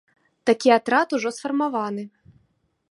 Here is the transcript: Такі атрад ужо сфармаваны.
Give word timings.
Такі 0.49 0.69
атрад 0.77 1.07
ужо 1.19 1.33
сфармаваны. 1.37 2.03